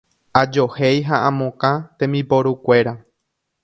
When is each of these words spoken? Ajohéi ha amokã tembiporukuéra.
Ajohéi 0.41 1.03
ha 1.11 1.17
amokã 1.29 1.71
tembiporukuéra. 1.97 2.93